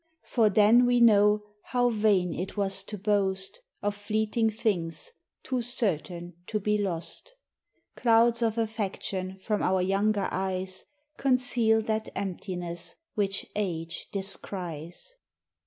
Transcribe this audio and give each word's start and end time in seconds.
For 0.23 0.49
then 0.49 0.87
we 0.87 0.99
know 0.99 1.43
how 1.61 1.89
vain 1.91 2.33
it 2.33 2.57
was 2.57 2.83
to 2.85 2.97
boast 2.97 3.59
Of 3.83 3.95
fleeting 3.95 4.49
tilings, 4.49 5.11
too 5.43 5.61
certain 5.61 6.33
to 6.47 6.59
be 6.59 6.75
lost. 6.79 7.33
Clouds 7.95 8.41
of 8.41 8.57
affection 8.57 9.37
from 9.43 9.61
our 9.61 9.83
younger 9.83 10.27
eyes 10.31 10.85
Conceal 11.17 11.83
that 11.83 12.09
emptiness 12.15 12.95
which 13.13 13.45
age 13.55 14.07
descries. 14.11 15.13